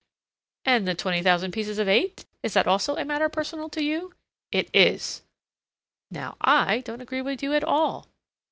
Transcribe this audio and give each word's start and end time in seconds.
"And 0.65 0.87
the 0.87 0.95
twenty 0.95 1.21
thousand 1.21 1.51
pieces 1.51 1.77
of 1.77 1.87
eight? 1.87 2.25
Is 2.41 2.55
that 2.55 2.65
also 2.65 2.95
a 2.95 3.05
matter 3.05 3.29
personal 3.29 3.69
to 3.69 3.83
you?" 3.83 4.15
"It 4.51 4.67
is." 4.73 5.21
"Now 6.09 6.37
I 6.59 6.79
don't 6.83 7.01
agree 7.01 7.21
with 7.21 7.43
you 7.43 7.53
at 7.53 7.63
all." 7.63 8.07